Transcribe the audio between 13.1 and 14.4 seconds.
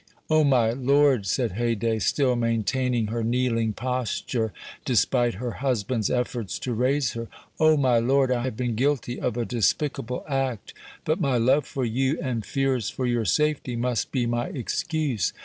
safety must be